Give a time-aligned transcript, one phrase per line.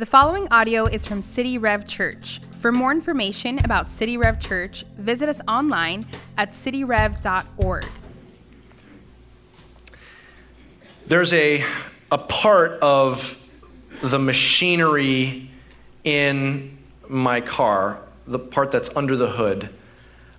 [0.00, 2.40] The following audio is from City Rev Church.
[2.52, 6.06] For more information about City Rev Church, visit us online
[6.38, 7.84] at cityrev.org.
[11.06, 11.62] There's a,
[12.10, 13.46] a part of
[14.00, 15.50] the machinery
[16.04, 19.68] in my car, the part that's under the hood,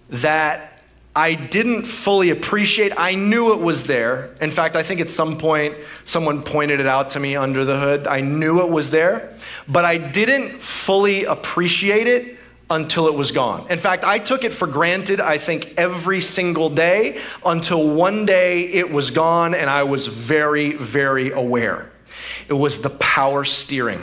[0.09, 0.70] that
[1.15, 2.93] I didn't fully appreciate.
[2.97, 4.33] I knew it was there.
[4.39, 5.75] In fact, I think at some point
[6.05, 8.07] someone pointed it out to me under the hood.
[8.07, 9.35] I knew it was there,
[9.67, 12.37] but I didn't fully appreciate it
[12.69, 13.67] until it was gone.
[13.69, 18.63] In fact, I took it for granted, I think, every single day until one day
[18.69, 21.91] it was gone and I was very, very aware.
[22.47, 24.01] It was the power steering.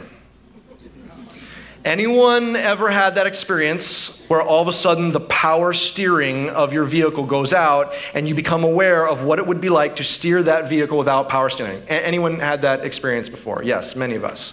[1.88, 6.84] Anyone ever had that experience where all of a sudden the power steering of your
[6.84, 10.42] vehicle goes out and you become aware of what it would be like to steer
[10.42, 11.82] that vehicle without power steering?
[11.88, 13.62] Anyone had that experience before?
[13.62, 14.52] Yes, many of us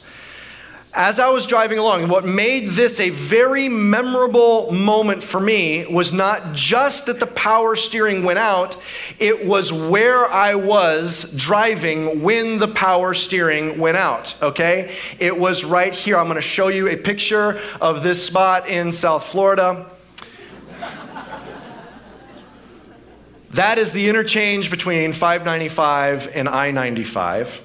[0.96, 6.14] as I was driving along, what made this a very memorable moment for me was
[6.14, 8.78] not just that the power steering went out,
[9.20, 14.96] it was where I was driving when the power steering went out, okay?
[15.20, 16.18] It was right here.
[16.18, 19.88] I'm to show you a picture of this spot in South Florida.
[23.52, 27.62] That is the interchange between 595 and I 95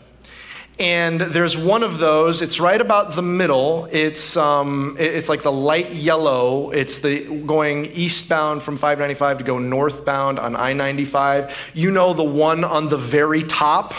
[0.80, 2.40] and there's one of those.
[2.40, 3.86] It's right about the middle.
[3.92, 6.70] It's um, it's like the light yellow.
[6.70, 11.52] It's the going eastbound from 595 to go northbound on I-95.
[11.74, 13.92] You know the one on the very top,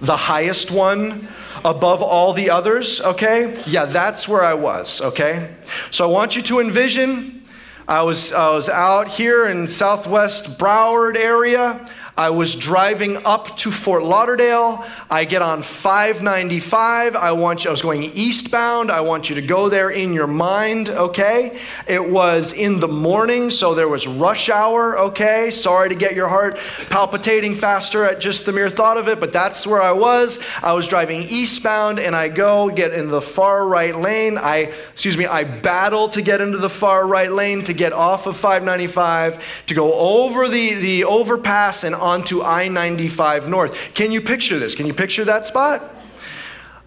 [0.00, 1.26] the highest one
[1.64, 3.00] above all the others.
[3.00, 5.00] Okay, yeah, that's where I was.
[5.00, 5.52] Okay,
[5.90, 7.42] so I want you to envision.
[7.88, 11.88] I was I was out here in Southwest Broward area.
[12.18, 14.84] I was driving up to Fort Lauderdale.
[15.08, 17.14] I get on 595.
[17.14, 18.90] I want you, I was going eastbound.
[18.90, 21.60] I want you to go there in your mind, okay?
[21.86, 25.52] It was in the morning, so there was rush hour, okay?
[25.52, 26.58] Sorry to get your heart
[26.90, 30.40] palpitating faster at just the mere thought of it, but that's where I was.
[30.60, 34.38] I was driving eastbound and I go get in the far right lane.
[34.38, 38.26] I, excuse me, I battle to get into the far right lane to get off
[38.26, 43.94] of 595 to go over the, the overpass and onto I 95 North.
[43.94, 44.74] Can you picture this?
[44.74, 45.82] Can you picture that spot?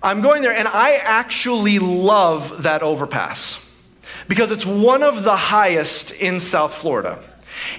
[0.03, 3.59] I'm going there, and I actually love that overpass
[4.27, 7.19] because it's one of the highest in South Florida.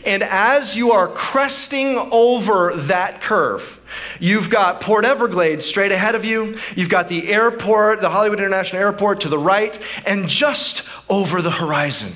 [0.06, 3.80] And as you are cresting over that curve,
[4.20, 6.56] you've got Port Everglades straight ahead of you.
[6.76, 9.76] You've got the airport, the Hollywood International Airport to the right,
[10.06, 12.12] and just over the horizon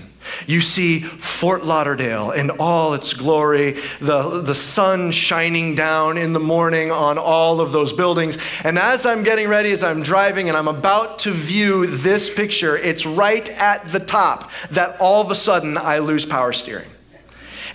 [0.47, 6.41] you see Fort Lauderdale in all its glory, the, the sun shining down in the
[6.41, 8.38] morning on all of those buildings.
[8.64, 12.76] And as I'm getting ready, as I'm driving and I'm about to view this picture,
[12.76, 16.88] it's right at the top that all of a sudden I lose power steering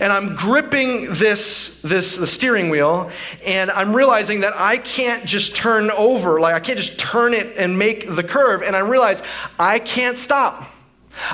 [0.00, 3.10] and I'm gripping this, this the steering wheel,
[3.46, 7.56] and I'm realizing that I can't just turn over, like I can't just turn it
[7.56, 9.22] and make the curve, and I realize
[9.60, 10.71] I can't stop.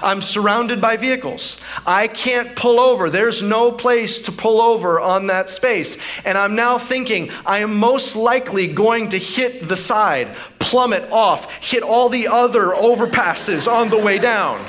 [0.03, 1.56] I'm surrounded by vehicles.
[1.87, 3.11] I can't pull over.
[3.11, 5.99] There's no place to pull over on that space.
[6.25, 11.53] And I'm now thinking I am most likely going to hit the side, plummet off,
[11.65, 14.65] hit all the other overpasses on the way down,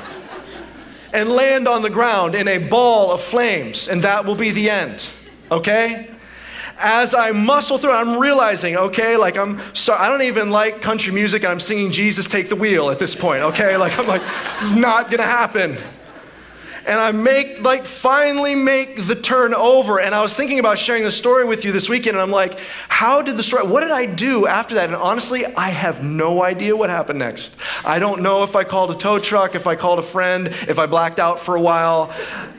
[1.12, 3.88] and land on the ground in a ball of flames.
[3.88, 5.08] And that will be the end.
[5.50, 6.08] Okay?
[6.80, 11.12] As I muscle through, I'm realizing, okay, like I'm, so I don't even like country
[11.12, 11.44] music.
[11.44, 13.76] I'm singing Jesus Take the Wheel at this point, okay?
[13.76, 14.22] Like, I'm like,
[14.60, 15.76] this is not gonna happen
[16.86, 20.00] and I make, like, finally make the turn over.
[20.00, 22.58] And I was thinking about sharing the story with you this weekend, and I'm like,
[22.88, 24.86] how did the story, what did I do after that?
[24.86, 27.56] And honestly, I have no idea what happened next.
[27.84, 30.78] I don't know if I called a tow truck, if I called a friend, if
[30.78, 32.12] I blacked out for a while.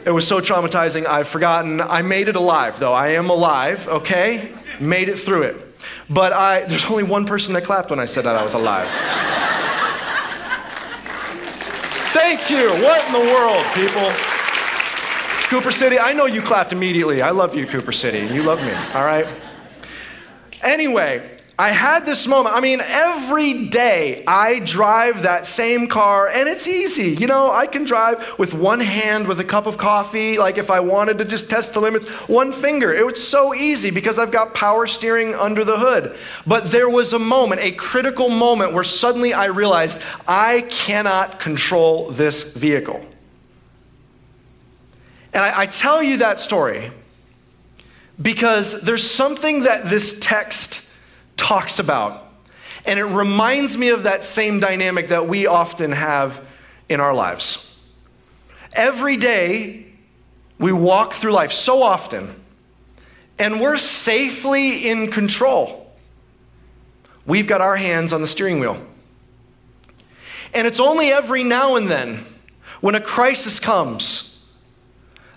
[0.05, 1.81] It was so traumatizing, I've forgotten.
[1.81, 2.93] I made it alive, though.
[2.93, 4.51] I am alive, okay?
[4.79, 5.67] Made it through it.
[6.09, 8.87] But I, there's only one person that clapped when I said that I was alive.
[12.13, 12.69] Thank you.
[12.83, 14.11] What in the world, people?
[15.49, 17.21] Cooper City, I know you clapped immediately.
[17.21, 18.19] I love you, Cooper City.
[18.19, 19.27] And you love me, all right?
[20.61, 22.55] Anyway, I had this moment.
[22.55, 27.09] I mean, every day I drive that same car and it's easy.
[27.09, 30.71] You know, I can drive with one hand with a cup of coffee, like if
[30.71, 32.91] I wanted to just test the limits, one finger.
[32.91, 36.17] It was so easy because I've got power steering under the hood.
[36.47, 42.09] But there was a moment, a critical moment, where suddenly I realized I cannot control
[42.09, 43.05] this vehicle.
[45.31, 46.89] And I, I tell you that story
[48.19, 50.87] because there's something that this text
[51.41, 52.27] talks about.
[52.85, 56.45] And it reminds me of that same dynamic that we often have
[56.87, 57.75] in our lives.
[58.73, 59.87] Every day,
[60.59, 62.29] we walk through life so often,
[63.39, 65.91] and we're safely in control.
[67.25, 68.77] We've got our hands on the steering wheel.
[70.53, 72.19] And it's only every now and then,
[72.81, 74.39] when a crisis comes,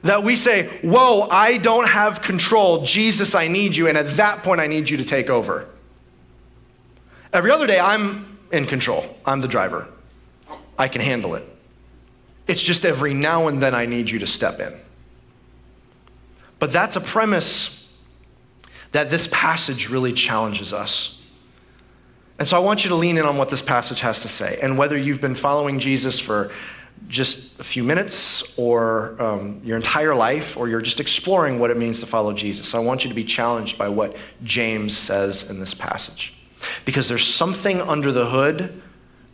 [0.02, 2.84] that we say, Whoa, I don't have control.
[2.84, 3.88] Jesus, I need you.
[3.88, 5.66] And at that point, I need you to take over.
[7.34, 9.04] Every other day, I'm in control.
[9.26, 9.88] I'm the driver.
[10.78, 11.44] I can handle it.
[12.46, 14.72] It's just every now and then I need you to step in.
[16.60, 17.92] But that's a premise
[18.92, 21.20] that this passage really challenges us.
[22.38, 24.60] And so I want you to lean in on what this passage has to say.
[24.62, 26.52] And whether you've been following Jesus for
[27.08, 31.76] just a few minutes or um, your entire life, or you're just exploring what it
[31.76, 35.58] means to follow Jesus, I want you to be challenged by what James says in
[35.58, 36.32] this passage.
[36.84, 38.82] Because there's something under the hood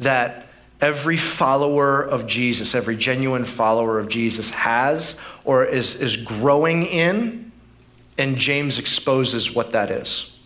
[0.01, 0.47] that
[0.81, 7.53] every follower of Jesus, every genuine follower of Jesus has or is, is growing in,
[8.19, 10.39] and James exposes what that is.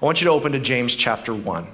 [0.00, 1.66] I want you to open to James chapter 1.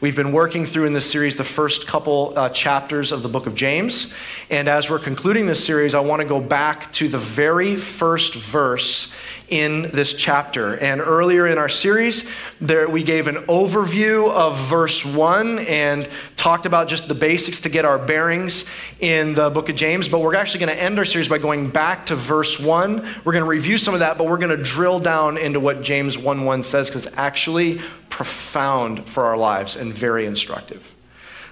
[0.00, 3.46] We've been working through in this series the first couple uh, chapters of the book
[3.46, 4.12] of James.
[4.50, 8.34] And as we're concluding this series, I want to go back to the very first
[8.34, 9.12] verse
[9.48, 10.76] in this chapter.
[10.78, 12.28] And earlier in our series,
[12.60, 17.68] there, we gave an overview of verse 1 and talked about just the basics to
[17.68, 18.64] get our bearings
[19.00, 20.08] in the book of James.
[20.08, 22.96] But we're actually going to end our series by going back to verse 1.
[23.24, 25.82] We're going to review some of that, but we're going to drill down into what
[25.82, 30.94] James 1 1 says because it's actually profound for our lives and very instructive.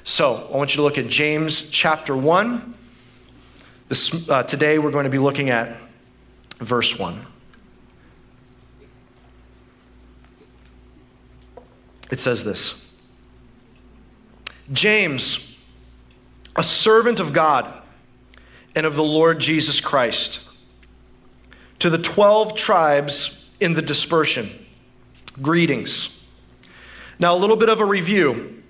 [0.02, 2.74] So I want you to look at James chapter 1.
[3.88, 5.76] This, uh, today we're going to be looking at
[6.58, 7.26] verse 1.
[12.10, 12.84] It says this
[14.72, 15.56] James,
[16.56, 17.82] a servant of God
[18.74, 20.48] and of the Lord Jesus Christ,
[21.78, 24.48] to the 12 tribes in the dispersion,
[25.40, 26.22] greetings.
[27.18, 28.62] Now, a little bit of a review.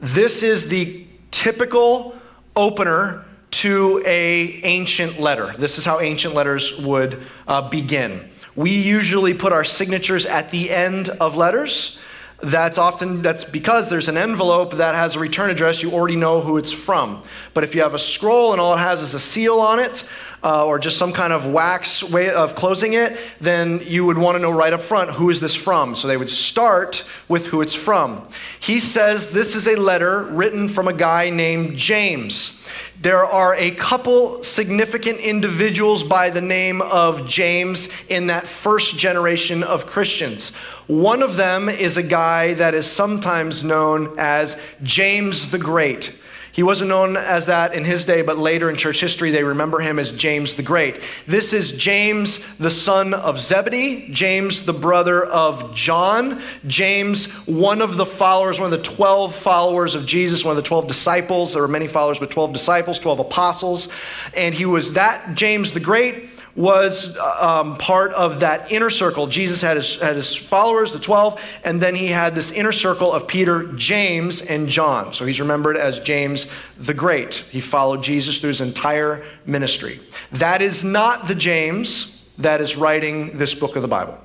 [0.00, 2.16] This is the typical
[2.54, 5.54] opener to a ancient letter.
[5.56, 8.28] This is how ancient letters would uh, begin.
[8.56, 11.98] We usually put our signatures at the end of letters
[12.42, 16.40] that's often that's because there's an envelope that has a return address you already know
[16.40, 17.22] who it's from.
[17.54, 20.04] But if you have a scroll and all it has is a seal on it
[20.42, 24.34] uh, or just some kind of wax way of closing it then you would want
[24.34, 25.94] to know right up front who is this from.
[25.94, 28.26] So they would start with who it's from.
[28.58, 32.58] He says this is a letter written from a guy named james
[33.02, 39.64] there are a couple significant individuals by the name of James in that first generation
[39.64, 40.54] of Christians.
[40.86, 46.16] One of them is a guy that is sometimes known as James the Great.
[46.52, 49.80] He wasn't known as that in his day, but later in church history, they remember
[49.80, 51.00] him as James the Great.
[51.26, 57.96] This is James, the son of Zebedee, James, the brother of John, James, one of
[57.96, 61.54] the followers, one of the 12 followers of Jesus, one of the 12 disciples.
[61.54, 63.88] There were many followers, but 12 disciples, 12 apostles.
[64.36, 69.26] And he was that James the Great was um, part of that inner circle.
[69.26, 73.12] Jesus had his, had his followers, the 12, and then he had this inner circle
[73.12, 75.12] of Peter, James, and John.
[75.12, 76.46] So he's remembered as James
[76.78, 77.34] the Great.
[77.50, 80.00] He followed Jesus through his entire ministry.
[80.32, 84.18] That is not the James that is writing this book of the Bible.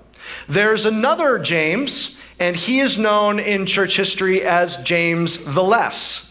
[0.49, 6.26] There's another James, and he is known in church history as James the Less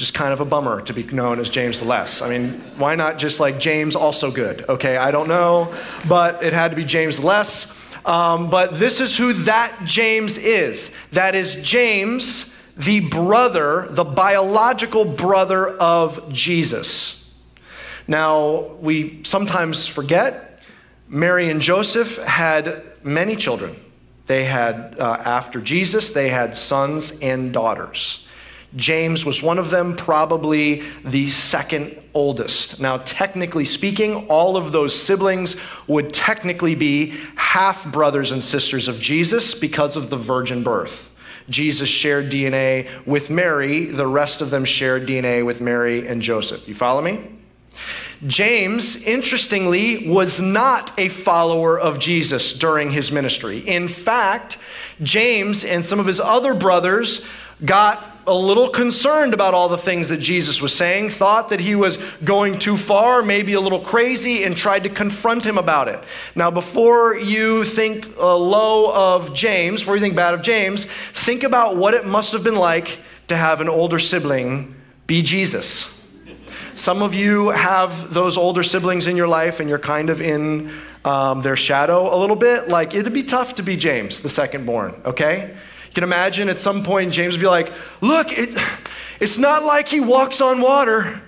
[0.00, 2.22] is kind of a bummer to be known as James the Less.
[2.22, 4.64] I mean, why not just like James also good?
[4.68, 5.74] Okay, I don't know,
[6.08, 7.76] but it had to be James the Less.
[8.04, 10.90] Um, but this is who that James is.
[11.12, 17.30] That is James, the brother, the biological brother of Jesus.
[18.08, 20.62] Now, we sometimes forget
[21.08, 23.76] Mary and Joseph had many children.
[24.26, 28.26] They had, uh, after Jesus, they had sons and daughters.
[28.76, 32.80] James was one of them, probably the second oldest.
[32.80, 35.56] Now, technically speaking, all of those siblings
[35.88, 41.10] would technically be half brothers and sisters of Jesus because of the virgin birth.
[41.48, 46.68] Jesus shared DNA with Mary, the rest of them shared DNA with Mary and Joseph.
[46.68, 47.28] You follow me?
[48.26, 53.58] James, interestingly, was not a follower of Jesus during his ministry.
[53.58, 54.58] In fact,
[55.02, 57.24] James and some of his other brothers
[57.64, 61.74] got a little concerned about all the things that Jesus was saying, thought that he
[61.74, 65.98] was going too far, maybe a little crazy, and tried to confront him about it.
[66.36, 71.42] Now, before you think uh, low of James, before you think bad of James, think
[71.42, 74.76] about what it must have been like to have an older sibling
[75.08, 75.96] be Jesus.
[76.72, 80.70] Some of you have those older siblings in your life and you're kind of in
[81.04, 82.68] um, their shadow a little bit.
[82.68, 85.52] Like, it'd be tough to be James, the second born, okay?
[85.90, 88.56] You can imagine at some point James would be like, Look, it,
[89.18, 91.02] it's not like he walks on water.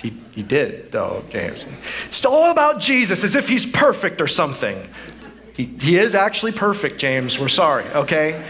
[0.00, 1.66] he, he did, though, James.
[2.06, 4.88] It's all about Jesus as if he's perfect or something.
[5.56, 7.36] He, he is actually perfect, James.
[7.36, 8.40] We're sorry, okay?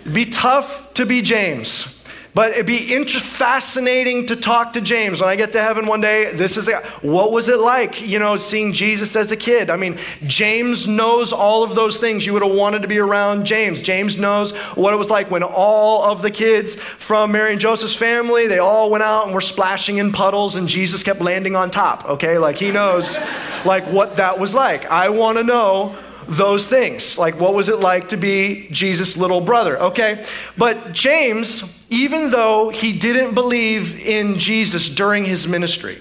[0.00, 1.95] It'd be tough to be James.
[2.36, 6.34] But it'd be fascinating to talk to James when I get to heaven one day.
[6.34, 9.70] This is a, what was it like, you know, seeing Jesus as a kid?
[9.70, 12.26] I mean, James knows all of those things.
[12.26, 13.80] You would have wanted to be around James.
[13.80, 17.96] James knows what it was like when all of the kids from Mary and Joseph's
[17.96, 21.70] family, they all went out and were splashing in puddles and Jesus kept landing on
[21.70, 22.36] top, okay?
[22.36, 23.16] Like he knows
[23.64, 24.84] like what that was like.
[24.90, 25.96] I want to know
[26.28, 27.16] those things.
[27.16, 29.80] Like, what was it like to be Jesus' little brother?
[29.80, 30.26] Okay?
[30.58, 35.98] But James, even though he didn't believe in Jesus during his ministry,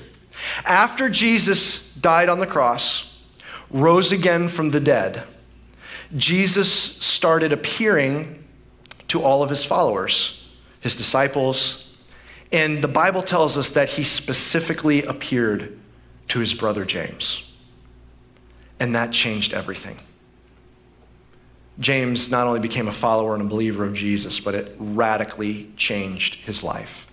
[0.66, 3.20] after Jesus died on the cross,
[3.70, 5.24] rose again from the dead,
[6.16, 8.44] Jesus started appearing
[9.08, 10.46] to all of his followers,
[10.80, 11.86] his disciples,
[12.52, 15.78] and the Bible tells us that he specifically appeared
[16.30, 17.52] to his brother James.
[18.80, 19.98] And that changed everything.
[21.80, 26.36] James not only became a follower and a believer of Jesus, but it radically changed
[26.36, 27.08] his life.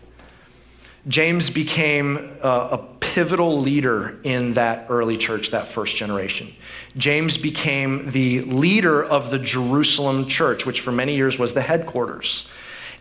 [1.09, 6.50] James became a, a, pivotal leader in that early church, that first generation.
[6.97, 12.49] James became the leader of the Jerusalem church, which for many years was the headquarters.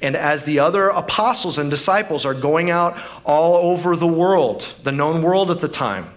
[0.02, 4.92] And as the other apostles and disciples are going out all over the world, the
[4.92, 6.10] known world at the time,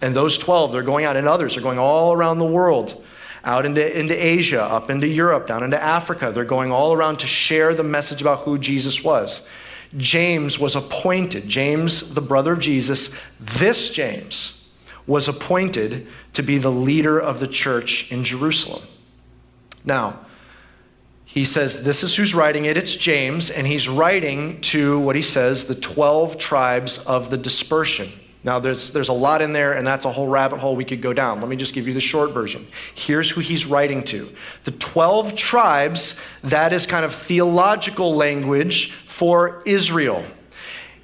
[0.00, 3.04] and those 12, they're going out, and others are going all around the world
[3.46, 6.32] out into, into Asia, up into Europe, down into Africa.
[6.32, 9.46] They're going all around to share the message about who Jesus was.
[9.96, 14.64] James was appointed, James, the brother of Jesus, this James
[15.06, 18.82] was appointed to be the leader of the church in Jerusalem.
[19.84, 20.18] Now,
[21.24, 22.76] he says, This is who's writing it.
[22.76, 28.10] It's James, and he's writing to what he says, the 12 tribes of the dispersion.
[28.44, 31.02] Now, there's, there's a lot in there, and that's a whole rabbit hole we could
[31.02, 31.40] go down.
[31.40, 32.66] Let me just give you the short version.
[32.94, 34.28] Here's who he's writing to
[34.64, 40.24] the 12 tribes, that is kind of theological language for Israel.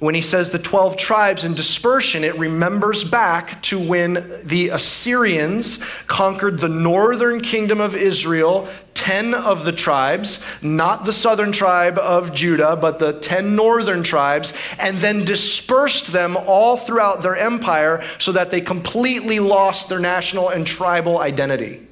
[0.03, 5.79] When he says the 12 tribes in dispersion, it remembers back to when the Assyrians
[6.07, 12.33] conquered the northern kingdom of Israel, 10 of the tribes, not the southern tribe of
[12.33, 18.31] Judah, but the 10 northern tribes, and then dispersed them all throughout their empire so
[18.31, 21.87] that they completely lost their national and tribal identity.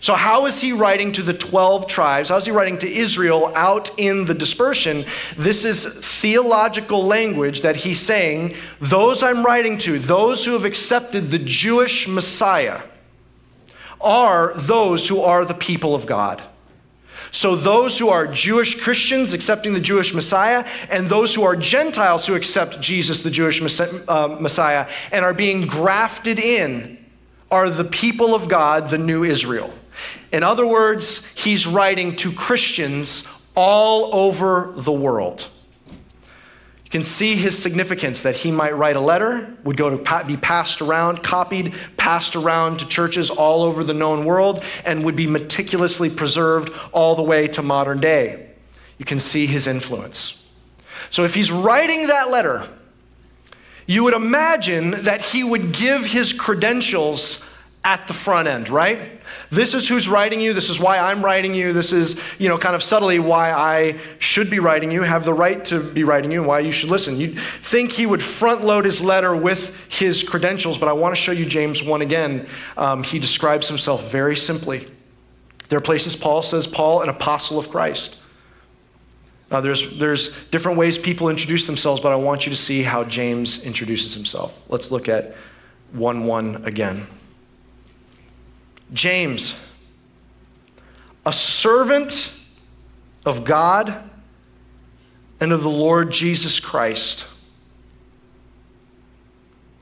[0.00, 2.30] So, how is he writing to the 12 tribes?
[2.30, 5.04] How is he writing to Israel out in the dispersion?
[5.36, 11.30] This is theological language that he's saying, those I'm writing to, those who have accepted
[11.30, 12.80] the Jewish Messiah,
[14.00, 16.42] are those who are the people of God.
[17.32, 22.26] So, those who are Jewish Christians accepting the Jewish Messiah, and those who are Gentiles
[22.26, 26.98] who accept Jesus, the Jewish uh, Messiah, and are being grafted in,
[27.50, 29.72] are the people of God, the new Israel.
[30.32, 35.48] In other words, he's writing to Christians all over the world.
[36.90, 40.36] You can see his significance that he might write a letter, would go to be
[40.36, 45.28] passed around, copied, passed around to churches all over the known world, and would be
[45.28, 48.50] meticulously preserved all the way to modern day.
[48.98, 50.44] You can see his influence.
[51.10, 52.66] So if he's writing that letter,
[53.86, 57.48] you would imagine that he would give his credentials
[57.84, 59.20] at the front end, right?
[59.48, 60.52] This is who's writing you.
[60.52, 61.72] This is why I'm writing you.
[61.72, 65.32] This is, you know, kind of subtly why I should be writing you, have the
[65.32, 67.16] right to be writing you, and why you should listen.
[67.16, 71.20] You'd think he would front load his letter with his credentials, but I want to
[71.20, 72.46] show you James 1 again.
[72.76, 74.86] Um, he describes himself very simply.
[75.68, 78.18] There are places Paul says, Paul, an apostle of Christ.
[79.50, 83.04] Uh, there's, there's different ways people introduce themselves, but I want you to see how
[83.04, 84.60] James introduces himself.
[84.68, 85.34] Let's look at
[85.92, 87.06] 1 1 again.
[88.92, 89.54] James,
[91.24, 92.34] a servant
[93.24, 94.10] of God
[95.40, 97.26] and of the Lord Jesus Christ.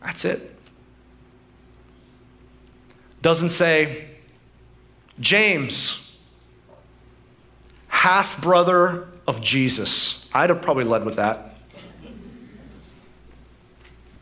[0.02, 0.54] That's it.
[3.20, 4.06] Doesn't say,
[5.18, 6.16] James,
[7.88, 10.28] half brother of Jesus.
[10.32, 11.54] I'd have probably led with that.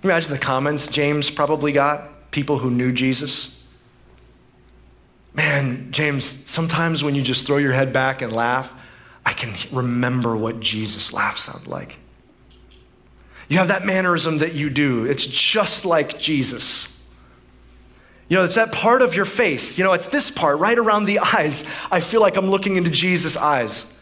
[0.03, 3.56] Imagine the comments James probably got, people who knew Jesus.
[5.37, 8.73] Man, James, sometimes when you just throw your head back and laugh,
[9.25, 11.99] I can remember what Jesus' laugh sounded like.
[13.49, 15.05] You have that mannerism that you do.
[15.05, 17.05] It's just like Jesus.
[18.29, 19.79] You know, it's that part of your face.
[19.79, 21.65] You know, it's this part right around the eyes.
[21.91, 23.93] I feel like I'm looking into Jesus' eyes.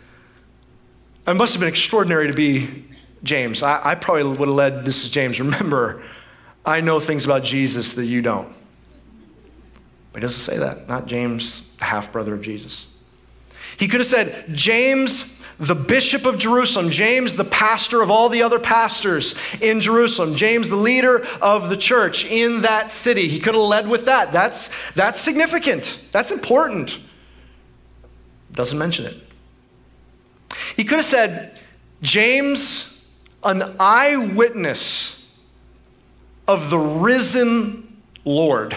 [1.27, 2.85] It must have been extraordinary to be
[3.25, 3.63] James.
[3.63, 5.41] I, I probably would have led this is James.
[5.41, 6.03] Remember,
[6.65, 8.55] I know things about Jesus that you don't.
[10.15, 10.89] But he doesn't say that.
[10.89, 12.87] Not James, the half brother of Jesus.
[13.77, 18.45] He could have said, James, the bishop of Jerusalem, James, the pastor of all the
[18.45, 23.29] other pastors in Jerusalem, James, the leader of the church in that city.
[23.29, 24.33] He could have led with that.
[24.33, 27.01] That's, that's significant, that's important.
[28.53, 29.17] Doesn't mention it.
[30.77, 31.61] He could have said,
[32.03, 33.05] James,
[33.43, 35.29] an eyewitness
[36.47, 38.77] of the risen Lord.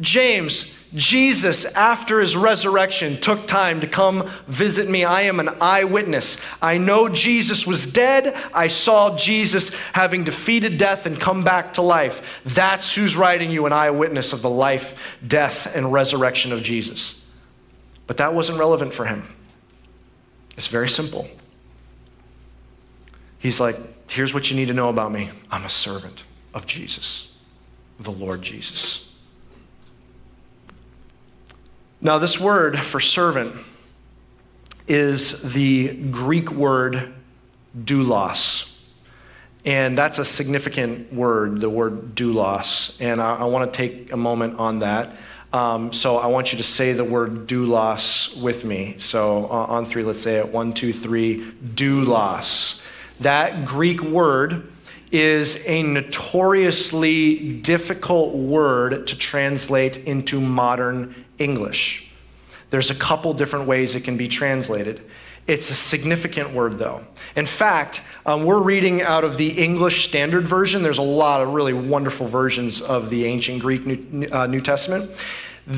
[0.00, 5.04] James, Jesus, after his resurrection, took time to come visit me.
[5.04, 6.38] I am an eyewitness.
[6.60, 8.34] I know Jesus was dead.
[8.52, 12.42] I saw Jesus having defeated death and come back to life.
[12.44, 17.24] That's who's writing you an eyewitness of the life, death, and resurrection of Jesus.
[18.06, 19.22] But that wasn't relevant for him.
[20.58, 21.26] It's very simple.
[23.38, 23.76] He's like,
[24.10, 26.22] here's what you need to know about me I'm a servant
[26.52, 27.34] of Jesus,
[27.98, 29.05] the Lord Jesus.
[32.00, 33.54] Now, this word for servant
[34.86, 37.14] is the Greek word
[37.76, 38.72] doulos.
[39.64, 42.96] And that's a significant word, the word doulos.
[43.00, 45.16] And I, I want to take a moment on that.
[45.52, 48.96] Um, so I want you to say the word doulos with me.
[48.98, 50.48] So uh, on three, let's say it.
[50.48, 51.50] One, two, three.
[51.74, 52.84] Doulos.
[53.20, 54.70] That Greek word
[55.10, 62.10] is a notoriously difficult word to translate into modern English.
[62.70, 65.00] There's a couple different ways it can be translated.
[65.46, 67.04] It's a significant word, though.
[67.36, 70.82] In fact, um, we're reading out of the English Standard Version.
[70.82, 75.08] There's a lot of really wonderful versions of the ancient Greek New, uh, New Testament.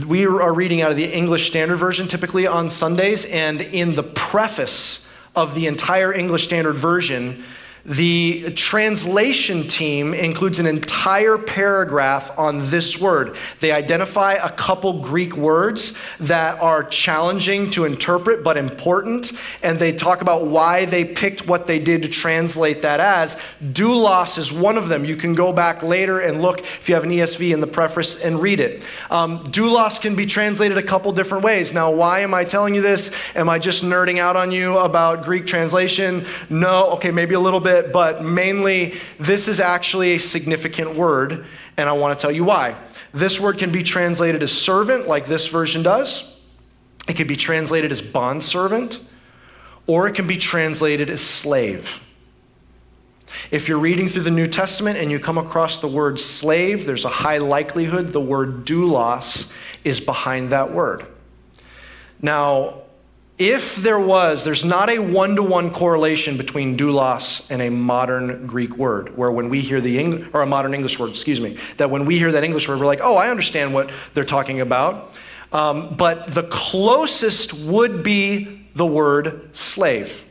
[0.07, 4.03] We are reading out of the English Standard Version typically on Sundays, and in the
[4.03, 7.44] preface of the entire English Standard Version,
[7.88, 13.37] the translation team includes an entire paragraph on this word.
[13.61, 19.92] They identify a couple Greek words that are challenging to interpret but important, and they
[19.92, 23.37] talk about why they picked what they did to translate that as.
[23.62, 25.07] Doulos is one of them.
[25.07, 28.20] You can go back later and look if you have an ESV in the preface
[28.20, 28.85] and read it.
[29.11, 31.72] Um, doulos can be translated a couple different ways.
[31.72, 33.11] Now, why am I telling you this?
[33.35, 36.27] Am I just nerding out on you about Greek translation?
[36.51, 36.90] No.
[36.90, 41.88] Okay, maybe a little bit bit, but mainly this is actually a significant word, and
[41.88, 42.77] I want to tell you why.
[43.12, 46.38] This word can be translated as servant, like this version does.
[47.09, 49.01] It can be translated as bondservant,
[49.87, 52.01] or it can be translated as slave.
[53.51, 57.05] If you're reading through the New Testament and you come across the word slave, there's
[57.05, 59.51] a high likelihood the word doulos
[59.85, 61.07] is behind that word.
[62.21, 62.83] Now,
[63.38, 68.46] if there was, there's not a one to one correlation between doulos and a modern
[68.46, 71.88] Greek word, where when we hear the or a modern English word, excuse me, that
[71.88, 75.16] when we hear that English word, we're like, oh, I understand what they're talking about.
[75.53, 80.24] Um, but the closest would be the word slave.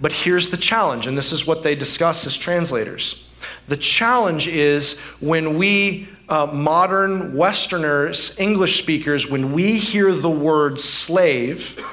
[0.00, 3.28] But here's the challenge, and this is what they discuss as translators.
[3.68, 10.80] The challenge is when we uh, modern Westerners, English speakers, when we hear the word
[10.80, 11.84] slave,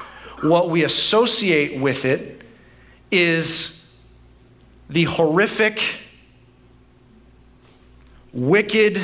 [0.42, 2.42] what we associate with it
[3.10, 3.86] is
[4.88, 5.98] the horrific,
[8.32, 9.00] wicked,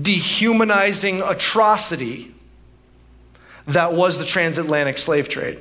[0.00, 2.32] dehumanizing atrocity
[3.66, 5.60] that was the transatlantic slave trade.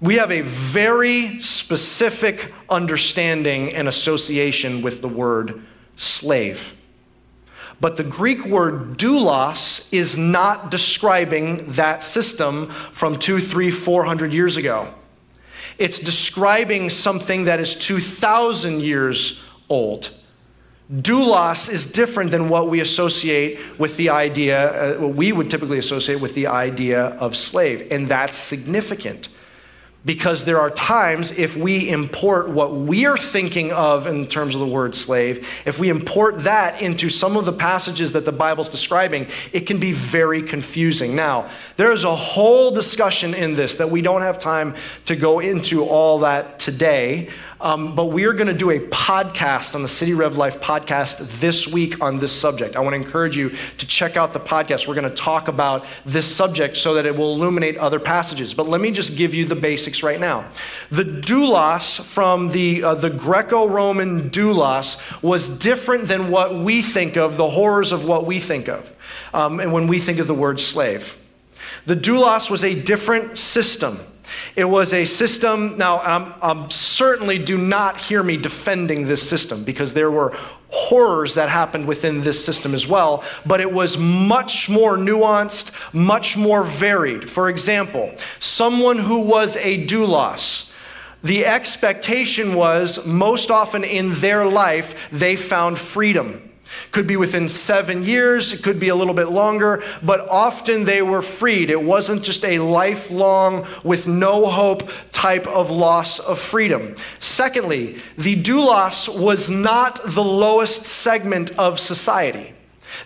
[0.00, 5.62] We have a very specific understanding and association with the word
[5.96, 6.75] slave.
[7.80, 14.32] But the Greek word doulos is not describing that system from two, three, four hundred
[14.32, 14.92] years ago.
[15.78, 20.10] It's describing something that is 2,000 years old.
[20.90, 25.78] Doulos is different than what we associate with the idea, uh, what we would typically
[25.78, 27.88] associate with the idea of slave.
[27.90, 29.28] And that's significant
[30.06, 34.60] because there are times if we import what we are thinking of in terms of
[34.60, 38.68] the word slave, if we import that into some of the passages that the Bible's
[38.68, 41.16] describing, it can be very confusing.
[41.16, 45.40] Now, there is a whole discussion in this that we don't have time to go
[45.40, 47.28] into all that today.
[47.60, 51.40] Um, but we are going to do a podcast on the City Rev Life podcast
[51.40, 52.76] this week on this subject.
[52.76, 54.86] I want to encourage you to check out the podcast.
[54.86, 58.52] We're going to talk about this subject so that it will illuminate other passages.
[58.52, 60.46] But let me just give you the basics right now.
[60.90, 67.16] The doulos from the, uh, the Greco Roman doulos was different than what we think
[67.16, 68.92] of, the horrors of what we think of,
[69.32, 71.16] um, and when we think of the word slave.
[71.86, 73.98] The doulos was a different system.
[74.54, 75.76] It was a system.
[75.76, 80.36] Now, um, um, certainly do not hear me defending this system because there were
[80.70, 86.36] horrors that happened within this system as well, but it was much more nuanced, much
[86.36, 87.28] more varied.
[87.28, 90.70] For example, someone who was a doulos,
[91.22, 96.45] the expectation was most often in their life they found freedom.
[96.92, 101.02] Could be within seven years, it could be a little bit longer, but often they
[101.02, 101.70] were freed.
[101.70, 106.94] It wasn't just a lifelong, with no hope type of loss of freedom.
[107.18, 112.52] Secondly, the doulos was not the lowest segment of society.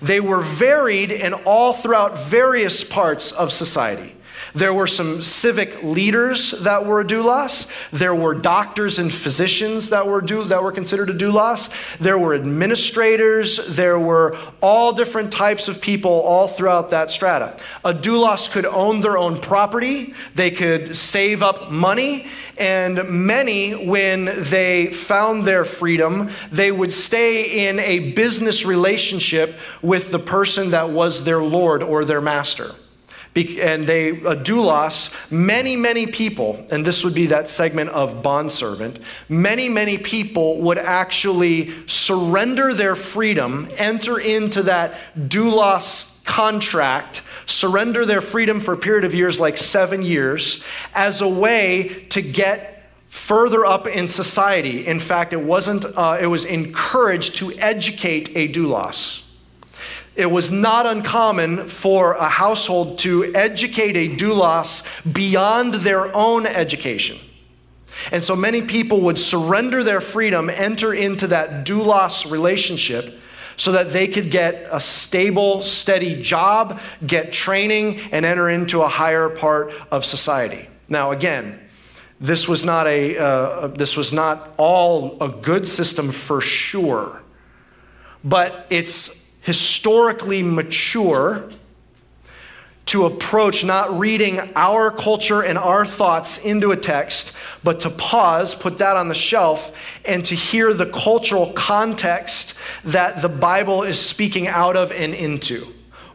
[0.03, 4.15] They were varied and all throughout various parts of society.
[4.55, 7.67] There were some civic leaders that were a doulos.
[7.91, 11.71] There were doctors and physicians that were, do, that were considered a doulos.
[11.99, 13.61] There were administrators.
[13.69, 17.57] There were all different types of people all throughout that strata.
[17.85, 22.27] A doulos could own their own property, they could save up money,
[22.59, 30.11] and many, when they found their freedom, they would stay in a business relationship with
[30.11, 32.75] the person that was their Lord or their master
[33.37, 38.99] and they a doulos many many people and this would be that segment of bondservant
[39.29, 48.21] many many people would actually surrender their freedom enter into that doulos contract surrender their
[48.21, 50.63] freedom for a period of years like seven years
[50.95, 52.77] as a way to get
[53.09, 54.87] further up in society.
[54.87, 59.23] In fact it wasn't uh, it was encouraged to educate a doulos
[60.17, 67.19] it was not uncommon for a household to educate a doulos beyond their own education.
[68.13, 73.15] And so many people would surrender their freedom, enter into that doulos relationship
[73.57, 78.89] so that they could get a stable, steady job, get training, and enter into a
[78.89, 80.67] higher part of society.
[80.89, 81.61] Now, again,
[82.21, 87.23] this was not a uh, this was not all a good system for sure,
[88.25, 89.20] but it's
[89.51, 91.43] historically mature
[92.87, 97.33] to approach not reading our culture and our thoughts into a text,
[97.65, 99.73] but to pause, put that on the shelf,
[100.05, 105.67] and to hear the cultural context that the Bible is speaking out of and into.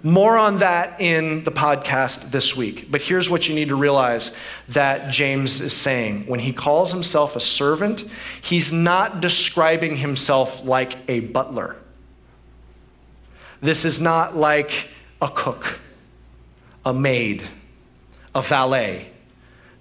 [0.02, 2.90] More on that in the podcast this week.
[2.90, 4.32] But here's what you need to realize
[4.70, 6.26] that James is saying.
[6.28, 8.06] When he calls himself a servant,
[8.42, 11.76] he's not describing himself like a butler.
[13.66, 15.80] This is not like a cook,
[16.86, 17.42] a maid,
[18.36, 19.10] a valet.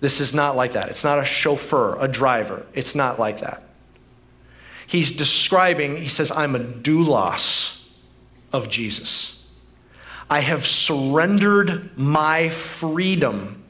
[0.01, 0.89] This is not like that.
[0.89, 2.65] It's not a chauffeur, a driver.
[2.73, 3.63] It's not like that.
[4.87, 7.87] He's describing, he says, I'm a doulos
[8.55, 9.45] of Jesus.
[10.31, 13.63] I have surrendered my freedom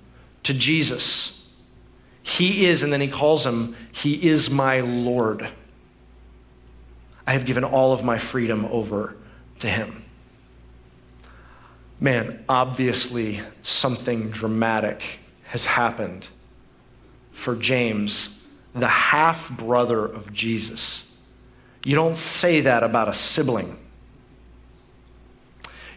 [0.45, 1.51] to Jesus.
[2.23, 5.49] He is, and then he calls him, He is my Lord.
[7.27, 9.17] I have given all of my freedom over
[9.59, 10.04] to him
[12.05, 16.29] man, obviously something dramatic has happened
[17.33, 21.17] for James, the half brother of Jesus.
[21.83, 23.79] You don't say that about a sibling.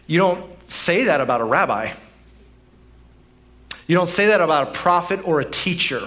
[0.06, 1.92] You don't say that about a rabbi.
[3.86, 6.00] You don't say that about a prophet or a teacher.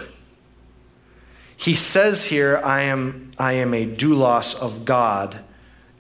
[1.56, 5.42] He says here, I am, I am a doulos of God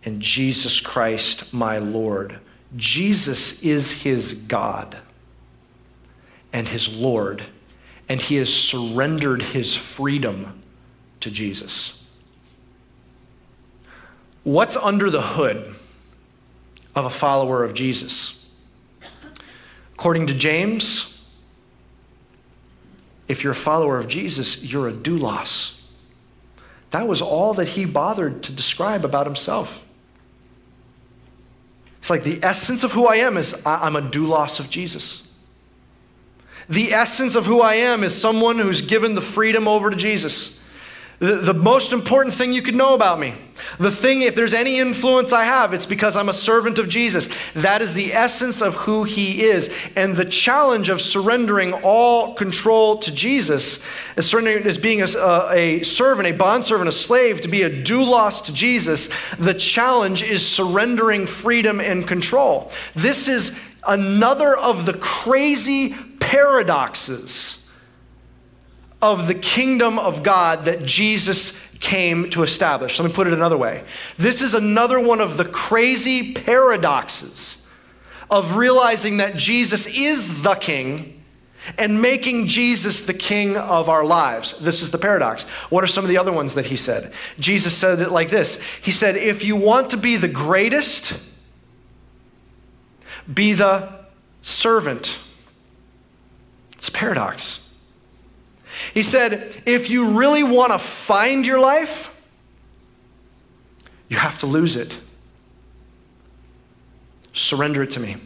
[0.04, 2.40] and Jesus Christ, my Lord.
[2.76, 4.98] Jesus is his God
[6.54, 7.44] and his Lord,
[8.08, 10.62] and he has surrendered his freedom
[11.20, 12.04] to Jesus.
[14.44, 15.74] What's under the hood
[16.96, 18.50] of a follower of Jesus?
[19.94, 21.24] According to James,
[23.28, 25.80] if you're a follower of Jesus, you're a doulos.
[26.90, 29.86] That was all that he bothered to describe about himself.
[32.02, 35.22] It's like the essence of who I am is I'm a doulos of Jesus.
[36.68, 40.60] The essence of who I am is someone who's given the freedom over to Jesus.
[41.22, 43.36] The, the most important thing you could know about me.
[43.78, 47.30] The thing, if there's any influence I have, it's because I'm a servant of Jesus.
[47.54, 49.70] That is the essence of who he is.
[49.96, 53.84] And the challenge of surrendering all control to Jesus,
[54.18, 58.44] as surrendering as being a, a servant, a bondservant, a slave, to be a doulos
[58.46, 59.08] to Jesus,
[59.38, 62.72] the challenge is surrendering freedom and control.
[62.96, 63.56] This is
[63.88, 67.61] another of the crazy paradoxes
[69.02, 73.00] of the kingdom of God that Jesus came to establish.
[73.00, 73.84] Let me put it another way.
[74.18, 77.68] This is another one of the crazy paradoxes
[78.30, 81.22] of realizing that Jesus is the king
[81.78, 84.58] and making Jesus the king of our lives.
[84.60, 85.44] This is the paradox.
[85.70, 87.12] What are some of the other ones that he said?
[87.40, 91.22] Jesus said it like this He said, If you want to be the greatest,
[93.32, 93.90] be the
[94.42, 95.20] servant.
[96.74, 97.61] It's a paradox.
[98.94, 102.13] He said, if you really want to find your life,
[104.10, 105.00] you have to lose it.
[107.34, 108.17] Surrender it to me.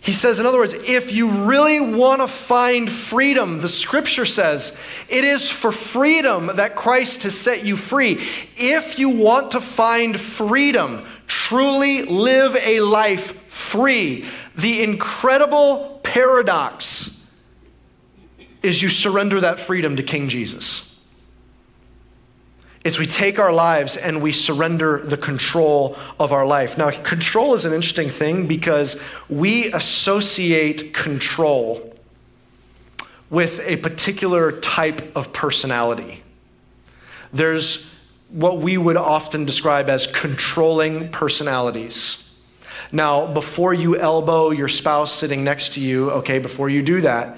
[0.00, 4.76] He says, in other words, if you really want to find freedom, the scripture says,
[5.08, 8.24] it is for freedom that Christ has set you free.
[8.56, 14.24] If you want to find freedom, truly live a life free.
[14.54, 17.15] The incredible paradox
[18.66, 20.96] is you surrender that freedom to King Jesus.
[22.84, 26.78] It's we take our lives and we surrender the control of our life.
[26.78, 31.92] Now, control is an interesting thing because we associate control
[33.28, 36.22] with a particular type of personality.
[37.32, 37.92] There's
[38.28, 42.32] what we would often describe as controlling personalities.
[42.92, 47.36] Now, before you elbow your spouse sitting next to you, okay, before you do that,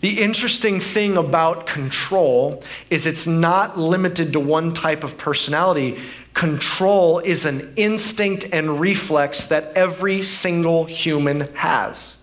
[0.00, 5.98] the interesting thing about control is it's not limited to one type of personality.
[6.34, 12.16] Control is an instinct and reflex that every single human has.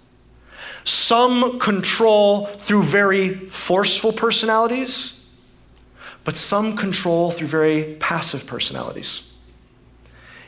[0.86, 5.22] Some control through very forceful personalities,
[6.24, 9.25] but some control through very passive personalities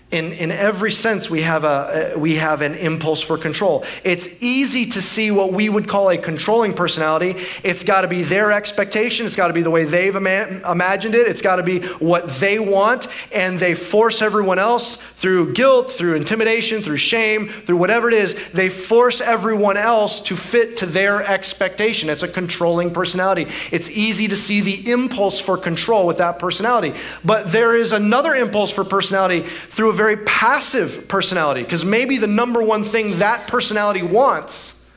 [0.10, 3.84] in, in every sense, we have, a, we have an impulse for control.
[4.06, 7.36] It's easy to see what we would call a controlling personality.
[7.62, 11.14] It's got to be their expectation, it's got to be the way they've ima- imagined
[11.14, 15.92] it, it's got to be what they want, and they force everyone else through guilt,
[15.92, 20.86] through intimidation, through shame, through whatever it is, they force everyone else to fit to
[20.86, 22.10] their expectation.
[22.10, 23.48] It's a controlling personality.
[23.72, 26.94] It's easy to see the impulse for control with that personality.
[27.26, 32.62] But there is another impulse for personality through very passive personality because maybe the number
[32.62, 34.88] one thing that personality wants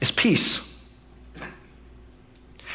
[0.00, 0.66] is peace.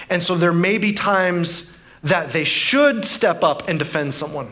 [0.09, 4.51] And so there may be times that they should step up and defend someone.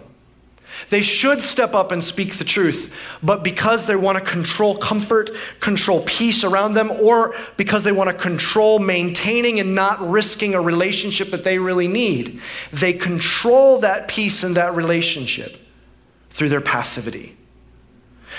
[0.89, 2.91] They should step up and speak the truth,
[3.21, 8.09] but because they want to control comfort, control peace around them, or because they want
[8.09, 12.41] to control maintaining and not risking a relationship that they really need,
[12.73, 15.62] they control that peace and that relationship
[16.33, 17.37] through their passivity.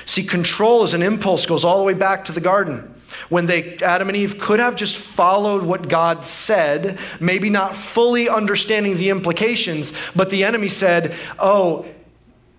[0.04, 2.92] See, control as an impulse goes all the way back to the garden.
[3.28, 8.28] When they, Adam and Eve could have just followed what God said, maybe not fully
[8.28, 11.86] understanding the implications, but the enemy said, Oh,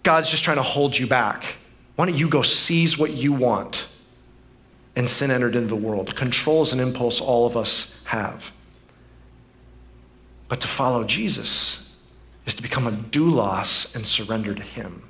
[0.04, 1.58] God's just trying to hold you back.
[1.98, 3.90] Why don't you go seize what you want?
[4.96, 6.16] And sin entered into the world.
[6.16, 8.54] Control is an impulse all of us have.
[10.48, 11.92] But to follow Jesus
[12.46, 15.05] is to become a doulos and surrender to Him.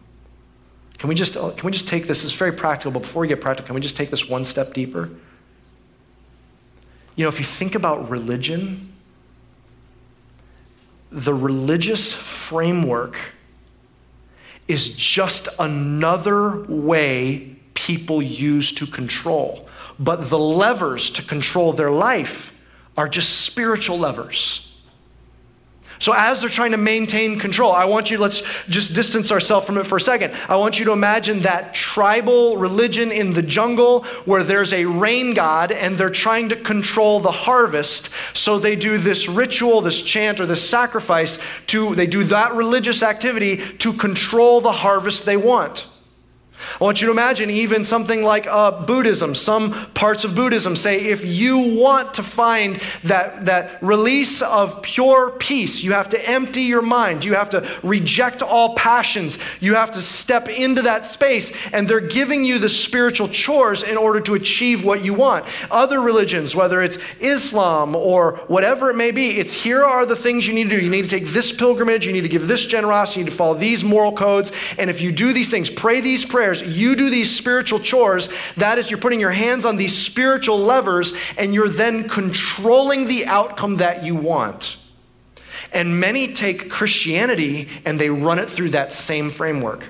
[0.97, 2.23] Can we just, can we just take this?
[2.23, 4.73] It's very practical, but before we get practical, can we just take this one step
[4.73, 5.09] deeper?
[7.15, 8.91] You know, if you think about religion,
[11.11, 13.17] the religious framework
[14.67, 19.67] is just another way people use to control.
[19.99, 22.51] But the levers to control their life
[22.97, 24.64] are just spiritual levers.
[25.99, 29.77] So, as they're trying to maintain control, I want you, let's just distance ourselves from
[29.77, 30.33] it for a second.
[30.49, 35.33] I want you to imagine that tribal religion in the jungle where there's a rain
[35.33, 38.09] god and they're trying to control the harvest.
[38.33, 43.01] So, they do this ritual, this chant, or this sacrifice to, they do that religious
[43.01, 45.87] activity to control the harvest they want.
[46.79, 49.35] I want you to imagine even something like uh, Buddhism.
[49.35, 55.31] Some parts of Buddhism say if you want to find that, that release of pure
[55.31, 57.23] peace, you have to empty your mind.
[57.23, 59.37] You have to reject all passions.
[59.59, 61.51] You have to step into that space.
[61.73, 65.45] And they're giving you the spiritual chores in order to achieve what you want.
[65.71, 70.47] Other religions, whether it's Islam or whatever it may be, it's here are the things
[70.47, 70.83] you need to do.
[70.83, 73.37] You need to take this pilgrimage, you need to give this generosity, you need to
[73.37, 74.51] follow these moral codes.
[74.77, 78.77] And if you do these things, pray these prayers, you do these spiritual chores, that
[78.77, 83.77] is, you're putting your hands on these spiritual levers and you're then controlling the outcome
[83.77, 84.77] that you want.
[85.73, 89.85] And many take Christianity and they run it through that same framework.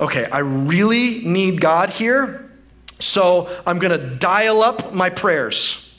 [0.00, 2.50] Okay, I really need God here,
[2.98, 5.89] so I'm going to dial up my prayers.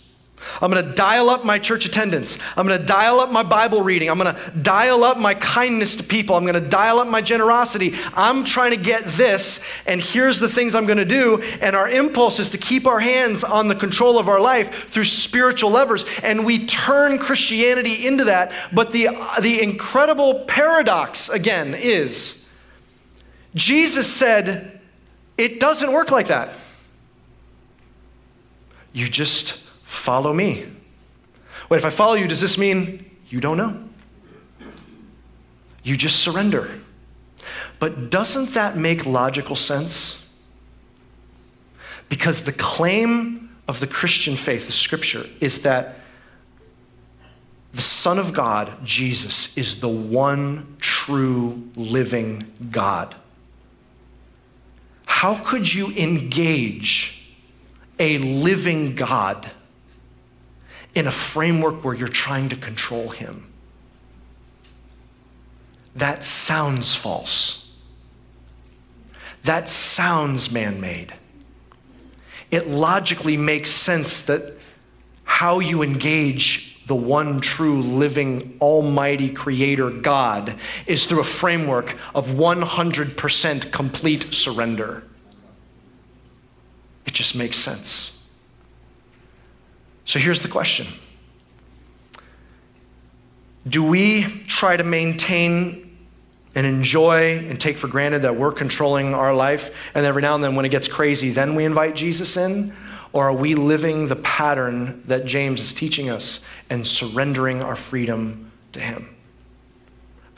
[0.61, 2.37] I'm going to dial up my church attendance.
[2.55, 4.09] I'm going to dial up my Bible reading.
[4.09, 6.35] I'm going to dial up my kindness to people.
[6.35, 7.93] I'm going to dial up my generosity.
[8.13, 11.41] I'm trying to get this, and here's the things I'm going to do.
[11.61, 15.05] And our impulse is to keep our hands on the control of our life through
[15.05, 16.05] spiritual levers.
[16.23, 18.53] And we turn Christianity into that.
[18.71, 19.09] But the,
[19.41, 22.47] the incredible paradox, again, is
[23.55, 24.79] Jesus said,
[25.37, 26.55] it doesn't work like that.
[28.93, 30.63] You just Follow me.
[31.69, 33.77] Wait, if I follow you, does this mean you don't know?
[35.83, 36.79] You just surrender.
[37.77, 40.25] But doesn't that make logical sense?
[42.07, 45.95] Because the claim of the Christian faith, the scripture, is that
[47.73, 53.13] the Son of God, Jesus, is the one true living God.
[55.05, 57.35] How could you engage
[57.99, 59.51] a living God?
[60.95, 63.51] In a framework where you're trying to control him.
[65.95, 67.73] That sounds false.
[69.43, 71.13] That sounds man made.
[72.51, 74.53] It logically makes sense that
[75.23, 82.27] how you engage the one true living almighty creator God is through a framework of
[82.31, 85.03] 100% complete surrender.
[87.05, 88.17] It just makes sense.
[90.05, 90.87] So here's the question
[93.67, 95.97] Do we try to maintain
[96.53, 100.43] and enjoy and take for granted that we're controlling our life, and every now and
[100.43, 102.73] then when it gets crazy, then we invite Jesus in?
[103.13, 108.51] Or are we living the pattern that James is teaching us and surrendering our freedom
[108.71, 109.10] to Him?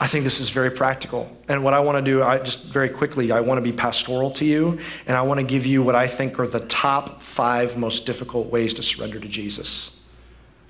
[0.00, 1.34] I think this is very practical.
[1.48, 4.30] And what I want to do, I just very quickly, I want to be pastoral
[4.32, 7.76] to you, and I want to give you what I think are the top five
[7.76, 9.92] most difficult ways to surrender to Jesus.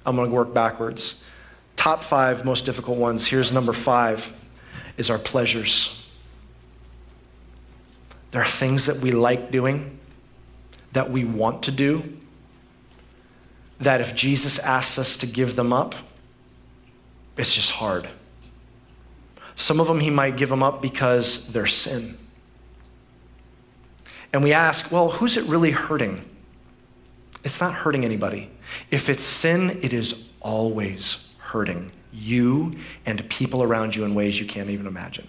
[0.04, 1.24] I'm going to work backwards.
[1.76, 3.26] Top five most difficult ones.
[3.26, 4.32] Here's number five
[4.96, 6.04] is our pleasures.
[8.30, 9.98] There are things that we like doing,
[10.92, 12.02] that we want to do,
[13.80, 15.94] that if Jesus asks us to give them up,
[17.37, 18.08] it's just hard.
[19.56, 22.16] Some of them he might give them up because they're sin.
[24.32, 26.20] And we ask, well, who's it really hurting?
[27.44, 28.50] It's not hurting anybody.
[28.90, 32.72] If it's sin, it is always hurting you
[33.06, 35.28] and people around you in ways you can't even imagine.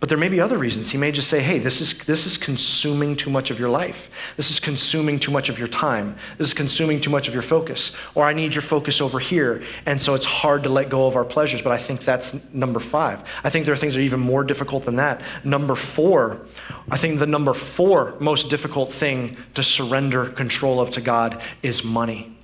[0.00, 0.90] But there may be other reasons.
[0.90, 4.32] He may just say, hey, this is, this is consuming too much of your life.
[4.38, 6.16] This is consuming too much of your time.
[6.38, 7.92] This is consuming too much of your focus.
[8.14, 9.62] Or I need your focus over here.
[9.84, 11.60] And so it's hard to let go of our pleasures.
[11.60, 13.24] But I think that's number five.
[13.44, 15.20] I think there are things that are even more difficult than that.
[15.44, 16.40] Number four,
[16.90, 21.84] I think the number four most difficult thing to surrender control of to God is
[21.84, 22.34] money.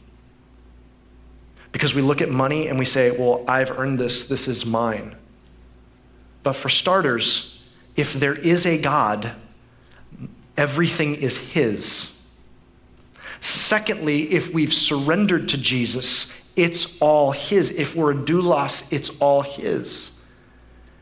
[1.73, 5.17] Because we look at money and we say, well, I've earned this, this is mine.
[6.47, 7.59] But for starters,
[7.97, 9.33] if there is a God,
[10.57, 12.17] everything is His.
[13.41, 17.71] Secondly, if we've surrendered to Jesus, it's all His.
[17.71, 20.13] If we're a doulos, it's all His.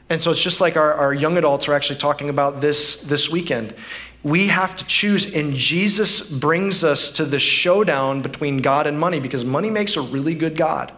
[0.09, 3.29] And so it's just like our, our young adults are actually talking about this this
[3.29, 3.75] weekend.
[4.23, 9.21] We have to choose, and Jesus brings us to the showdown between God and money
[9.21, 10.91] because money makes a really good God.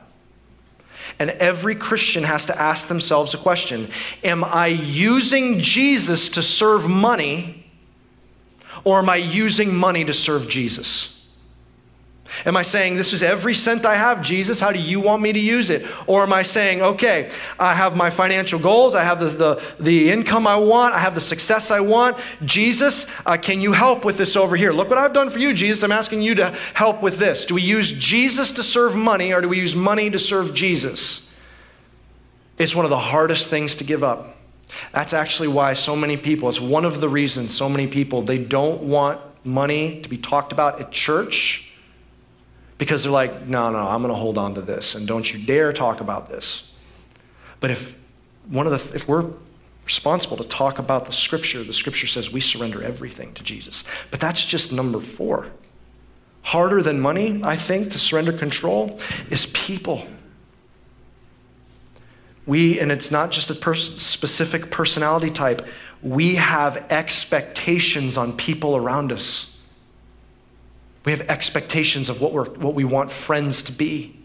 [1.18, 3.88] And every Christian has to ask themselves a question
[4.22, 7.66] Am I using Jesus to serve money,
[8.84, 11.15] or am I using money to serve Jesus?
[12.44, 14.60] Am I saying, This is every cent I have, Jesus?
[14.60, 15.86] How do you want me to use it?
[16.06, 20.10] Or am I saying, Okay, I have my financial goals, I have the, the, the
[20.10, 22.16] income I want, I have the success I want.
[22.44, 24.72] Jesus, uh, can you help with this over here?
[24.72, 25.82] Look what I've done for you, Jesus.
[25.82, 27.46] I'm asking you to help with this.
[27.46, 31.30] Do we use Jesus to serve money, or do we use money to serve Jesus?
[32.58, 34.36] It's one of the hardest things to give up.
[34.92, 38.38] That's actually why so many people, it's one of the reasons so many people, they
[38.38, 41.65] don't want money to be talked about at church
[42.78, 45.44] because they're like, no, no, I'm going to hold on to this and don't you
[45.44, 46.72] dare talk about this.
[47.60, 47.96] But if
[48.48, 49.30] one of the, if we're
[49.84, 53.84] responsible to talk about the scripture, the scripture says we surrender everything to Jesus.
[54.10, 55.46] But that's just number four.
[56.42, 59.00] Harder than money, I think, to surrender control
[59.30, 60.06] is people.
[62.46, 65.66] We, and it's not just a pers- specific personality type,
[66.02, 69.55] we have expectations on people around us.
[71.06, 74.15] We have expectations of what, we're, what we want friends to be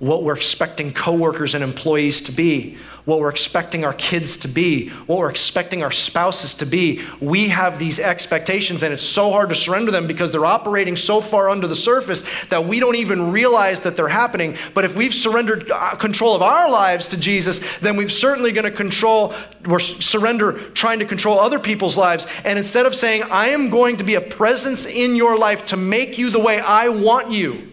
[0.00, 4.88] what we're expecting coworkers and employees to be, what we're expecting our kids to be,
[5.06, 7.02] what we're expecting our spouses to be.
[7.20, 11.20] We have these expectations, and it's so hard to surrender them because they're operating so
[11.20, 14.56] far under the surface that we don't even realize that they're happening.
[14.72, 18.64] But if we've surrendered uh, control of our lives to Jesus, then we've certainly going
[18.64, 19.34] to control,
[19.66, 22.26] we're surrender trying to control other people's lives.
[22.44, 25.76] And instead of saying, I am going to be a presence in your life to
[25.76, 27.69] make you the way I want you,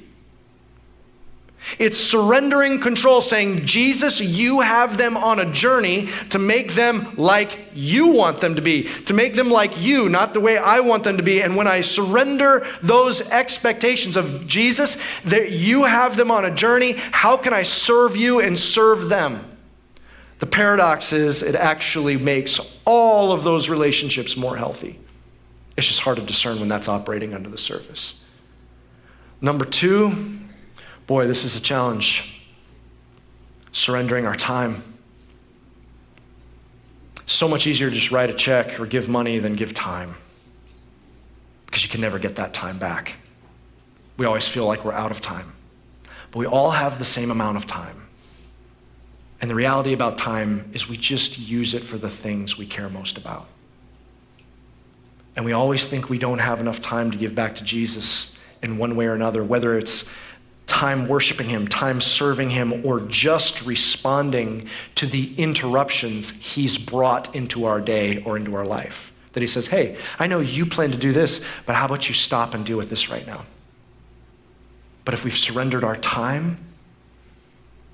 [1.80, 7.60] it's surrendering control, saying, Jesus, you have them on a journey to make them like
[7.74, 11.04] you want them to be, to make them like you, not the way I want
[11.04, 11.42] them to be.
[11.42, 16.94] And when I surrender those expectations of Jesus, that you have them on a journey,
[17.12, 19.44] how can I serve you and serve them?
[20.40, 25.00] The paradox is it actually makes all of those relationships more healthy.
[25.76, 28.16] It's just hard to discern when that's operating under the surface.
[29.42, 30.37] Number two,
[31.08, 32.46] Boy, this is a challenge.
[33.72, 34.84] Surrendering our time.
[37.26, 40.16] So much easier to just write a check or give money than give time
[41.66, 43.18] because you can never get that time back.
[44.18, 45.54] We always feel like we're out of time.
[46.32, 48.08] But we all have the same amount of time.
[49.40, 52.90] And the reality about time is we just use it for the things we care
[52.90, 53.48] most about.
[55.36, 58.78] And we always think we don't have enough time to give back to Jesus in
[58.78, 60.10] one way or another, whether it's
[60.68, 67.66] time worshiping Him, time serving Him, or just responding to the interruptions He's brought into
[67.66, 69.14] our day or into our life.
[69.34, 72.14] That He says, Hey, I know you plan to do this, but how about you
[72.14, 73.46] stop and deal with this right now?
[75.06, 76.58] But if we've surrendered our time,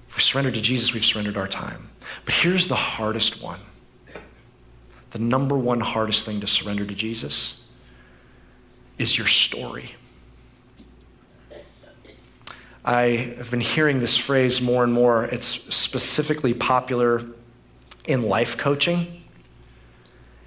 [0.10, 1.90] if we've surrendered to Jesus, we've surrendered our time.
[2.26, 3.60] But here's the hardest one
[5.12, 7.64] the number one hardest thing to surrender to Jesus
[8.98, 9.94] is your story.
[12.86, 15.26] I have been hearing this phrase more and more.
[15.26, 17.24] It's specifically popular
[18.06, 19.24] in life coaching.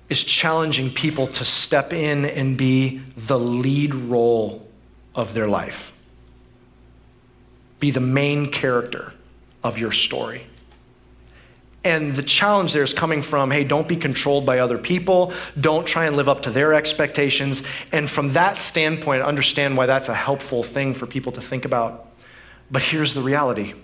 [0.08, 4.68] Is challenging people to step in and be the lead role
[5.14, 5.92] of their life.
[7.80, 9.12] Be the main character
[9.64, 10.46] of your story.
[11.82, 15.32] And the challenge there is coming from hey, don't be controlled by other people.
[15.58, 17.62] Don't try and live up to their expectations.
[17.92, 22.06] And from that standpoint, understand why that's a helpful thing for people to think about.
[22.70, 23.74] But here's the reality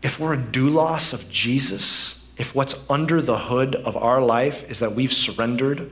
[0.00, 4.78] if we're a doulos of Jesus, if what's under the hood of our life is
[4.78, 5.90] that we've surrendered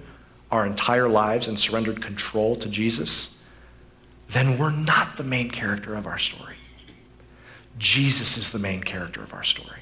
[0.50, 3.36] our entire lives and surrendered control to Jesus,
[4.28, 6.54] then we're not the main character of our story.
[7.78, 9.80] Jesus is the main character of our story.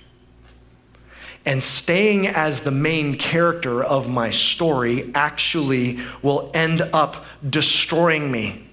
[1.46, 8.66] And staying as the main character of my story actually will end up destroying me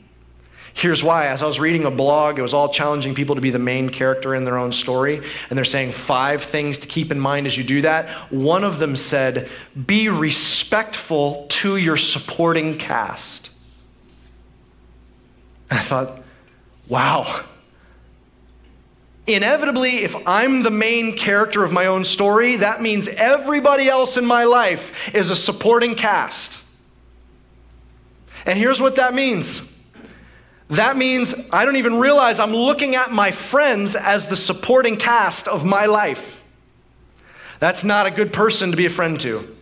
[0.73, 1.27] Here's why.
[1.27, 3.89] As I was reading a blog, it was all challenging people to be the main
[3.89, 5.21] character in their own story.
[5.49, 8.09] And they're saying five things to keep in mind as you do that.
[8.31, 9.49] One of them said,
[9.85, 13.51] be respectful to your supporting cast.
[15.69, 16.21] And I thought,
[16.87, 17.43] wow.
[19.27, 24.25] Inevitably, if I'm the main character of my own story, that means everybody else in
[24.25, 26.63] my life is a supporting cast.
[28.45, 29.70] And here's what that means
[30.71, 35.47] that means I don't even realize I'm looking at my friends as the supporting cast
[35.47, 36.43] of my life.
[37.59, 39.55] That's not a good person to be a friend to.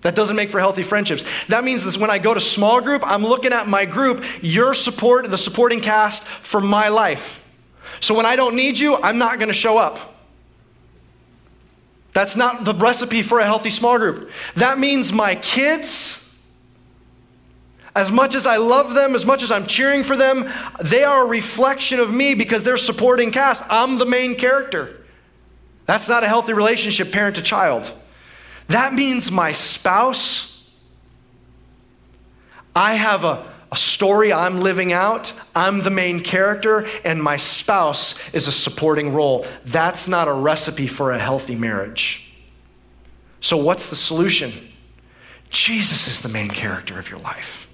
[0.00, 1.24] That doesn't make for healthy friendships.
[1.48, 4.72] That means that when I go to small group, I'm looking at my group, your
[4.72, 7.46] support, the supporting cast for my life.
[8.00, 10.14] So when I don't need you, I'm not going to show up.
[12.14, 14.30] That's not the recipe for a healthy small group.
[14.54, 16.29] That means my kids,
[17.94, 20.48] as much as I love them, as much as I'm cheering for them,
[20.82, 23.64] they are a reflection of me because they're supporting cast.
[23.68, 25.04] I'm the main character.
[25.86, 27.92] That's not a healthy relationship, parent to child.
[28.68, 30.68] That means my spouse,
[32.76, 35.32] I have a, a story I'm living out.
[35.56, 39.44] I'm the main character, and my spouse is a supporting role.
[39.64, 42.32] That's not a recipe for a healthy marriage.
[43.40, 44.52] So, what's the solution?
[45.48, 47.66] Jesus is the main character of your life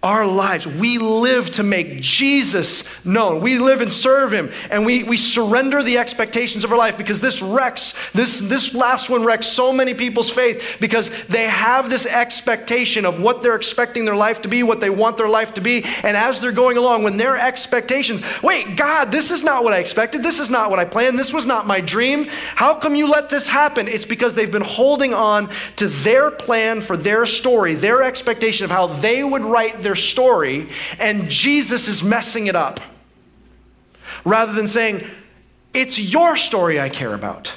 [0.00, 0.64] our lives.
[0.64, 3.40] We live to make Jesus known.
[3.40, 4.50] We live and serve him.
[4.70, 9.10] And we, we surrender the expectations of our life because this wrecks, this, this last
[9.10, 14.04] one wrecks so many people's faith because they have this expectation of what they're expecting
[14.04, 15.82] their life to be, what they want their life to be.
[16.04, 19.78] And as they're going along, when their expectations, wait, God, this is not what I
[19.78, 20.22] expected.
[20.22, 21.18] This is not what I planned.
[21.18, 22.26] This was not my dream.
[22.54, 23.88] How come you let this happen?
[23.88, 28.70] It's because they've been holding on to their plan for their story, their expectation of
[28.70, 30.68] how they would write their story,
[30.98, 32.80] and Jesus is messing it up.
[34.24, 35.04] Rather than saying,
[35.74, 37.54] It's your story I care about.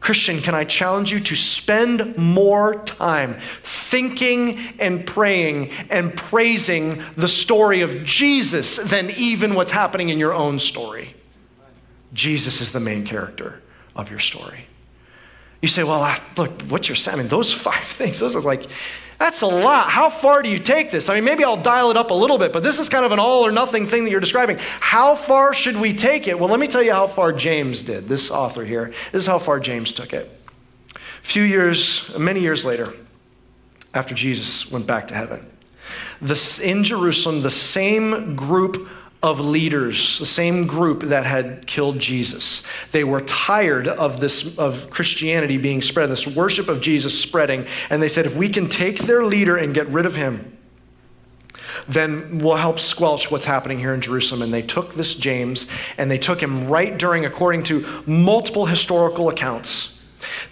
[0.00, 7.28] Christian, can I challenge you to spend more time thinking and praying and praising the
[7.28, 11.14] story of Jesus than even what's happening in your own story?
[12.14, 13.60] Jesus is the main character
[13.94, 14.66] of your story.
[15.60, 18.66] You say, well, look, what's your, I mean, those five things, those are like,
[19.20, 19.90] that's a lot.
[19.90, 21.10] How far do you take this?
[21.10, 23.12] I mean, maybe I'll dial it up a little bit, but this is kind of
[23.12, 24.56] an all or nothing thing that you're describing.
[24.80, 26.38] How far should we take it?
[26.38, 28.94] Well, let me tell you how far James did, this author here.
[29.12, 30.34] This is how far James took it.
[30.94, 32.94] A few years, many years later,
[33.92, 35.46] after Jesus went back to heaven,
[36.22, 38.88] this, in Jerusalem, the same group
[39.22, 42.62] of leaders, the same group that had killed Jesus.
[42.92, 48.02] They were tired of this of Christianity being spread, this worship of Jesus spreading, and
[48.02, 50.56] they said if we can take their leader and get rid of him,
[51.86, 54.42] then we'll help squelch what's happening here in Jerusalem.
[54.42, 55.66] And they took this James
[55.98, 60.00] and they took him right during, according to multiple historical accounts,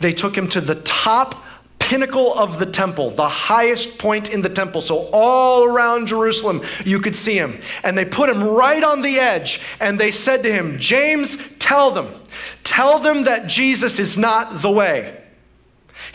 [0.00, 1.44] they took him to the top
[1.88, 4.82] pinnacle of the temple, the highest point in the temple.
[4.82, 7.62] So all around Jerusalem, you could see him.
[7.82, 9.62] And they put him right on the edge.
[9.80, 12.08] And they said to him, James, tell them,
[12.62, 15.18] tell them that Jesus is not the way.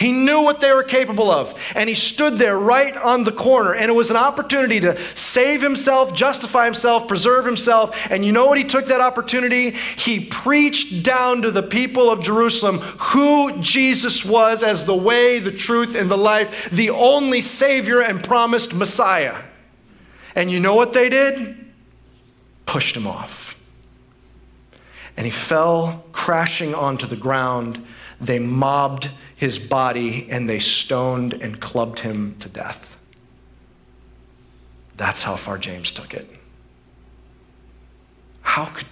[0.03, 1.57] He knew what they were capable of.
[1.75, 3.73] And he stood there right on the corner.
[3.73, 7.95] And it was an opportunity to save himself, justify himself, preserve himself.
[8.11, 9.69] And you know what he took that opportunity?
[9.69, 15.51] He preached down to the people of Jerusalem who Jesus was as the way, the
[15.51, 19.41] truth, and the life, the only Savior and promised Messiah.
[20.35, 21.71] And you know what they did?
[22.65, 23.57] Pushed him off.
[25.15, 27.85] And he fell crashing onto the ground.
[28.21, 32.97] They mobbed his body and they stoned and clubbed him to death.
[34.95, 36.29] That's how far James took it.
[38.41, 38.87] How could,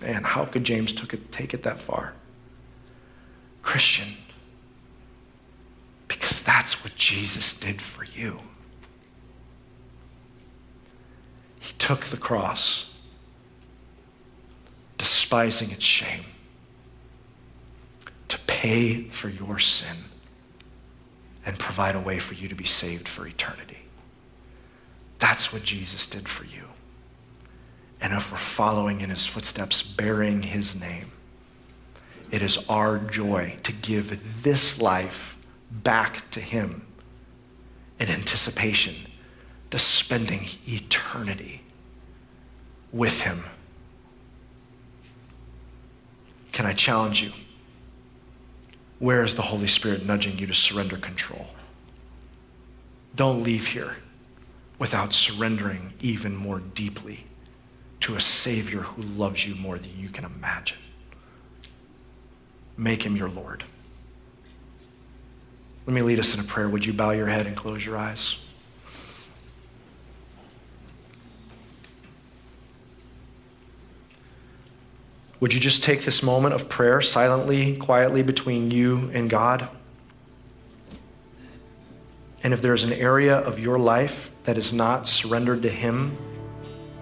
[0.00, 2.14] man, how could James took it, take it that far?
[3.62, 4.08] Christian,
[6.08, 8.40] because that's what Jesus did for you.
[11.58, 12.94] He took the cross,
[14.96, 16.24] despising its shame
[18.30, 19.96] to pay for your sin
[21.44, 23.78] and provide a way for you to be saved for eternity.
[25.18, 26.64] That's what Jesus did for you.
[28.00, 31.10] And if we're following in his footsteps, bearing his name,
[32.30, 35.36] it is our joy to give this life
[35.70, 36.86] back to him
[37.98, 38.94] in anticipation
[39.70, 41.62] to spending eternity
[42.92, 43.42] with him.
[46.52, 47.32] Can I challenge you?
[49.00, 51.48] Where is the Holy Spirit nudging you to surrender control?
[53.16, 53.96] Don't leave here
[54.78, 57.24] without surrendering even more deeply
[58.00, 60.78] to a Savior who loves you more than you can imagine.
[62.76, 63.64] Make him your Lord.
[65.86, 66.68] Let me lead us in a prayer.
[66.68, 68.36] Would you bow your head and close your eyes?
[75.40, 79.68] Would you just take this moment of prayer silently, quietly between you and God?
[82.42, 86.16] And if there's an area of your life that is not surrendered to Him,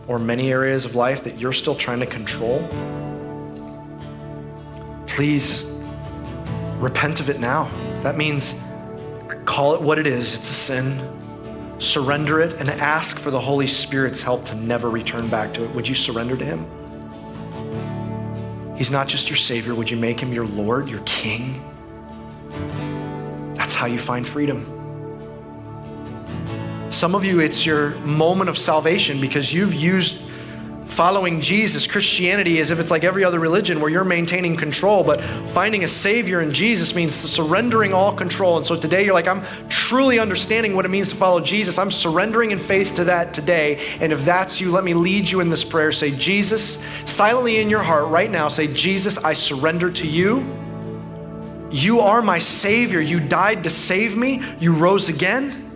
[0.07, 2.66] or many areas of life that you're still trying to control,
[5.07, 5.64] please
[6.78, 7.68] repent of it now.
[8.03, 8.55] That means
[9.45, 11.14] call it what it is it's a sin.
[11.78, 15.70] Surrender it and ask for the Holy Spirit's help to never return back to it.
[15.74, 16.66] Would you surrender to Him?
[18.79, 19.74] He's not just your Savior.
[19.74, 21.61] Would you make him your Lord, your King?
[23.55, 24.64] That's how you find freedom.
[26.89, 30.28] Some of you, it's your moment of salvation because you've used
[30.89, 35.20] following Jesus, Christianity, as if it's like every other religion where you're maintaining control, but
[35.20, 38.57] finding a Savior in Jesus means surrendering all control.
[38.57, 41.78] And so today you're like, I'm truly understanding what it means to follow Jesus.
[41.78, 43.86] I'm surrendering in faith to that today.
[44.01, 45.93] And if that's you, let me lead you in this prayer.
[45.93, 50.45] Say, Jesus, silently in your heart right now, say, Jesus, I surrender to you.
[51.70, 53.01] You are my Savior.
[53.01, 54.43] You died to save me.
[54.59, 55.66] You rose again.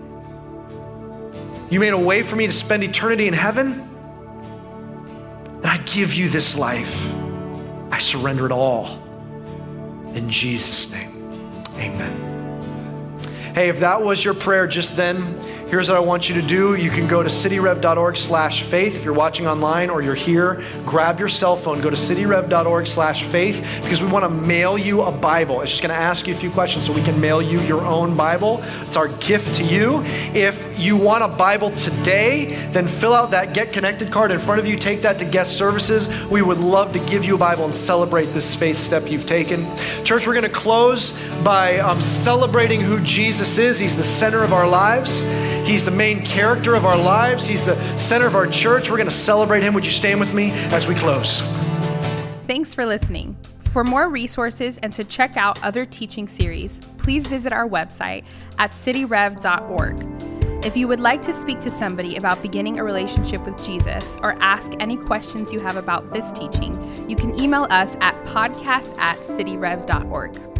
[1.70, 3.91] You made a way for me to spend eternity in heaven.
[5.62, 7.12] And I give you this life.
[7.90, 8.98] I surrender it all.
[10.14, 11.30] In Jesus' name,
[11.76, 12.32] amen.
[13.54, 15.38] Hey, if that was your prayer just then,
[15.72, 16.74] here's what I want you to do.
[16.74, 18.94] You can go to cityrev.org slash faith.
[18.94, 23.22] If you're watching online or you're here, grab your cell phone, go to cityrev.org slash
[23.24, 25.62] faith because we want to mail you a Bible.
[25.62, 27.80] It's just going to ask you a few questions so we can mail you your
[27.80, 28.62] own Bible.
[28.82, 30.02] It's our gift to you.
[30.34, 34.60] If you want a Bible today, then fill out that Get Connected card in front
[34.60, 34.76] of you.
[34.76, 36.08] Take that to guest services.
[36.26, 39.64] We would love to give you a Bible and celebrate this faith step you've taken.
[40.04, 41.12] Church, we're going to close
[41.42, 43.78] by um, celebrating who Jesus Jesus is.
[43.78, 45.22] He's the center of our lives,
[45.64, 48.90] He's the main character of our lives, He's the center of our church.
[48.90, 49.74] We're going to celebrate Him.
[49.74, 51.40] Would you stand with me as we close?
[52.46, 53.36] Thanks for listening.
[53.72, 58.24] For more resources and to check out other teaching series, please visit our website
[58.58, 60.32] at cityrev.org.
[60.64, 64.40] If you would like to speak to somebody about beginning a relationship with Jesus or
[64.42, 66.72] ask any questions you have about this teaching,
[67.08, 70.51] you can email us at podcast at cityrev.org.